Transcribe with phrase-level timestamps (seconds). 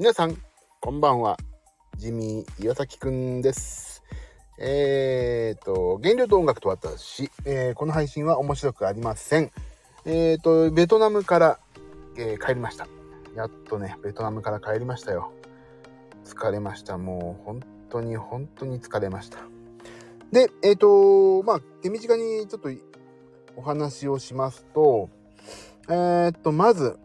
[0.00, 0.36] 皆さん、
[0.78, 1.36] こんばんは。
[1.96, 4.04] ジミー岩崎くんです。
[4.56, 9.50] えーと、原料と音楽と私、えー、この配信は面白くありません。
[10.04, 11.58] えーと、ベトナムから、
[12.16, 12.86] えー、帰りました。
[13.34, 15.32] やっとね、ベトナムから帰りましたよ。
[16.24, 16.96] 疲れました。
[16.96, 17.60] もう、本
[17.90, 19.38] 当に本当に疲れました。
[20.30, 22.70] で、えっ、ー、と、まあ、手短にちょっと
[23.56, 25.10] お話をしますと、
[25.88, 27.00] えー、っと、まず、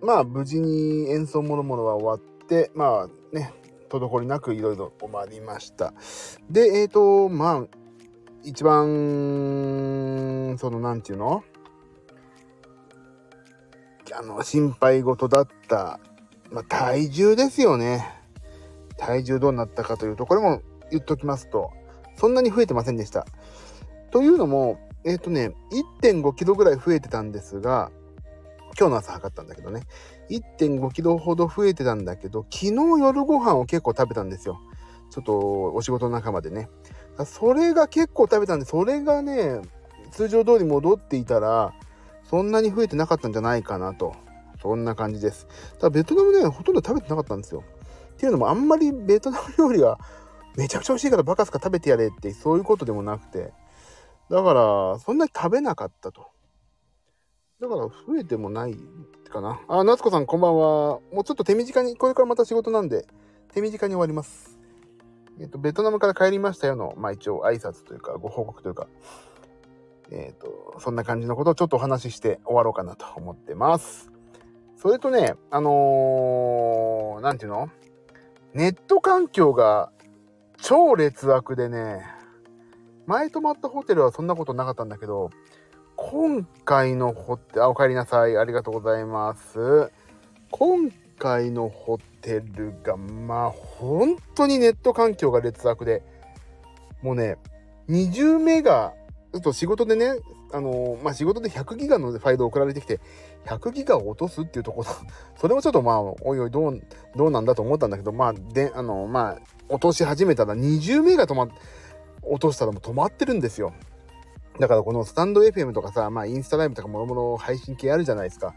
[0.00, 3.52] まあ、無事に演奏もろもろは終わって、まあね、
[3.88, 5.92] 滞りなくいろいろ終わりました。
[6.50, 7.64] で、えっ、と、まあ、
[8.44, 11.42] 一番、その、なんていうの？
[14.14, 16.00] あの、心配事だった、
[16.50, 18.06] まあ、体重ですよね。
[18.96, 21.70] 体重どうなったかというと、これも言っときますと、
[22.16, 23.26] そんなに増えてませんでした。
[24.10, 25.52] というのも、えっ、ー、とね、
[26.02, 27.90] 1.5キロぐらい増えてたんですが、
[28.78, 29.82] 今日の朝測ったんだけどね、
[30.30, 34.60] 1.5キロほど増えてたんだけど、昨日夜ご飯を結構食べたんですよ。
[35.10, 36.68] ちょっとお仕事の仲間でね。
[37.26, 39.60] それが結構食べたんで、それがね、
[40.12, 41.74] 通常通り戻っていたら、
[42.22, 44.14] そんなに増えてなかったんじゃないかなと。
[44.62, 45.48] そんな感じです。
[45.78, 47.64] ただベトナムね、ほとんど食べてなかったんですよ。
[48.12, 49.98] っていうのもあんまりベトナム料理が
[50.56, 53.52] めちゃくちゃ美味しいからバカすか食べてやれってそういうことでもなくて、
[54.30, 56.28] だから、そんなに食べなかったと。
[57.60, 58.76] だから増えてもない
[59.28, 59.60] かな。
[59.66, 61.00] あ、夏子さんこんばんは。
[61.12, 63.04] もうちょっと手短に、これからまた仕事なんで、
[63.52, 64.60] 手短に終わります。
[65.40, 68.86] えっと、ベトナムから帰りましたよの、まあ一応挨拶というか、ご報告というか、
[70.12, 74.12] えっと、そんな感じのことをちょっとお話しして終わろうかなと思ってます。
[74.76, 77.70] それとね、あのー、なんていうの？
[78.54, 79.90] ネット環境が
[80.58, 82.06] 超劣悪でね、
[83.06, 85.30] 前泊まったホテルはそんなことなかったんだけど、
[86.00, 88.36] 今回のホテル、あ、お帰りなさい。
[88.36, 89.90] ありがとうございます。
[90.52, 96.04] 今回のホテルが、まあ、本当にネット環境が劣悪で、
[97.02, 97.36] もうね、
[97.88, 98.94] 20メガ、
[99.32, 100.12] ちょっと仕事でね、
[100.52, 103.00] あのまあ、仕事で100ギガのファイル送られてきて、
[103.46, 104.90] 100ギガを落とすっていうところ、
[105.36, 106.80] それもちょっとまあ、おいおいどう、
[107.16, 109.38] どうなんだと思ったんだけど、まあ、で、あのまあ、
[109.68, 111.48] 落とし始めたら20メガ止まっ、
[112.22, 113.72] 落としたらもう止まってるんですよ。
[114.58, 118.54] だからこのスタンド FM とかさ、まあインスタライブとかもろもろ配信系あるじゃないですか。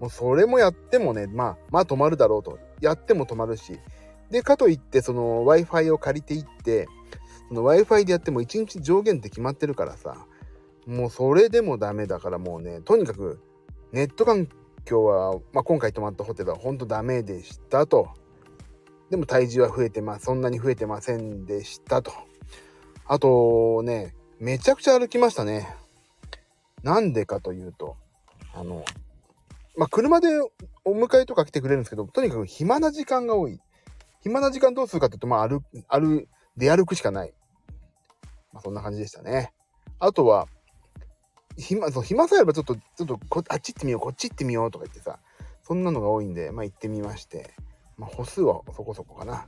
[0.00, 2.58] もうそれもやってもね、まあ、まあ止まるだろうと。
[2.80, 3.78] やっても止まるし。
[4.30, 6.88] で、かといってその Wi-Fi を借りていって、
[7.48, 10.26] その Wi-Fi でやっても1日上限って決まってるからさ、
[10.86, 13.40] もうそれでもダメだからもうね、とにかく
[13.92, 14.48] ネット環
[14.84, 18.08] 境は、まあ今回泊まったホテルは本当ダメでしたと。
[19.10, 22.12] でも体重は増えてまあ、そんなに増えてませんでしたと。
[23.06, 25.66] あとね、めちゃくちゃ歩きましたね。
[26.82, 27.96] なんでかというと、
[28.54, 28.84] あの、
[29.76, 30.28] まあ、車で
[30.84, 33.60] お迎えとか来てくれるんですけど、とにかく暇な時間が多い。
[34.20, 36.26] 暇な時間どうするかっていうと、まあ、歩、歩、
[36.56, 37.32] 出歩くしかない。
[38.52, 39.52] まあ、そんな感じでしたね。
[39.98, 40.48] あとは、
[41.56, 45.18] 暇、そう、暇さえあればちょっと、ちょっとこ、あっち行ってみよう、こっち行ってみようとか言ってさ、
[45.62, 47.54] そんなのが多いんで、まあ、行ってみまして、
[47.96, 49.46] まあ、歩数はそこそこかな。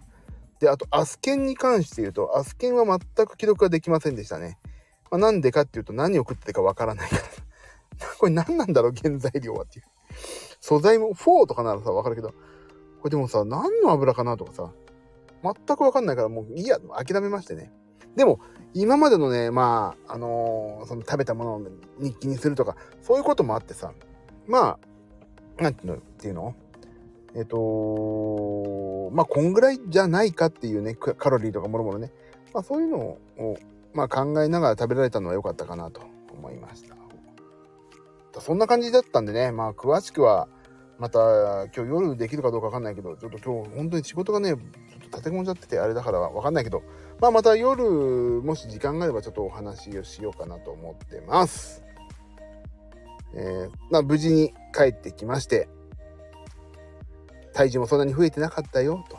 [0.60, 4.59] で、あと、アスケンに関して言うと、アスケンは全く記録ができませんでしたね。
[5.11, 7.23] まあ、なんでかっていうと、何を食ってかわからないから。
[8.19, 9.85] これ何なんだろう、原材料はっていう。
[10.61, 12.35] 素材も、フォーとかならさ、わかるけど、こ
[13.05, 14.73] れでもさ、何の油かなとかさ、
[15.43, 17.73] 全くわかんないから、もういいや、諦めましてね。
[18.17, 18.41] でも、
[18.75, 21.63] 今までのね、まあ、あのー、その食べたものを
[21.99, 23.93] 日記にするとか、そういうこともあってさ、
[24.47, 24.79] ま
[25.59, 25.97] あ、なんていうの？
[25.97, 26.55] っていうの
[27.35, 32.11] えっ、とまあ、こんぐらいじゃないかっていうね、カロリーとかもろもろね。
[32.55, 33.19] まあ、そういうのを、
[33.98, 36.97] まあ、考えながら食べられたのは良かったかなと思いました。
[38.41, 40.47] そんな感じだったんでね、まあ、詳しくは、
[41.00, 41.19] また
[41.75, 44.60] 今日夜できるかどうかわかんないけど、ちょっと今日本当に仕事がね、ちょっ
[45.00, 46.84] と立て込んじゃっててあれだからわかんないけど、
[47.20, 51.82] まあまた夜、もし時間があればちょっとお話をしようかなと思ってます。
[53.34, 55.68] えー、まあ無事に帰ってきまして、
[57.53, 59.18] 体重もそんなに増えてなかったよと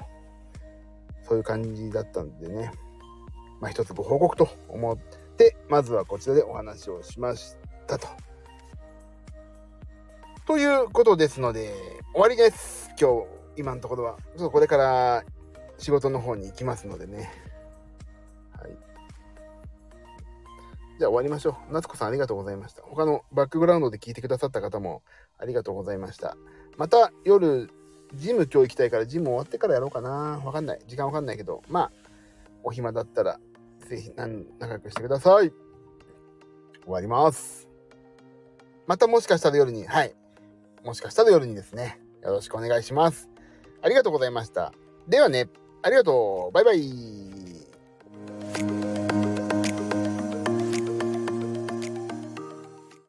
[1.27, 2.71] そういう感じだったんでね
[3.59, 4.97] まあ一つご報告と思っ
[5.37, 7.57] てまずはこちらでお話をしまし
[7.87, 8.07] たと。
[10.47, 11.73] ということですので
[12.13, 12.89] 終わりです。
[12.99, 13.27] 今日
[13.57, 14.17] 今のところは。
[14.17, 15.23] ちょっとこれから
[15.77, 17.31] 仕事の方に行きますのでね。
[18.57, 18.71] はい。
[20.97, 21.73] じゃあ終わりましょう。
[21.73, 22.81] 夏子さんありがとうございました。
[22.83, 25.03] 他のバックグラウンドで聞いてくださった方も
[25.37, 26.35] ありがとうございました。
[26.77, 27.69] また夜
[28.15, 30.41] ジム今日行きたいからジム終わってからやろうかな。
[30.43, 30.79] わかんない。
[30.87, 31.91] 時間わかんないけど、まあ、
[32.63, 33.39] お暇だったら、
[33.89, 35.51] ぜひ仲良くしてください。
[36.83, 37.67] 終わります。
[38.85, 40.13] またもしかしたら夜に、はい。
[40.83, 43.29] もしかしたら夜にですね、よろしくお願いします。
[43.81, 44.73] ありがとうございました。
[45.07, 45.49] ではね、
[45.81, 46.53] ありがとう。
[46.53, 47.28] バイバイ。